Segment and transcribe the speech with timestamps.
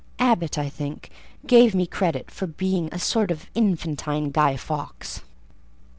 [0.17, 1.11] Abbot, I think,
[1.45, 5.21] gave me credit for being a sort of infantine Guy Fawkes.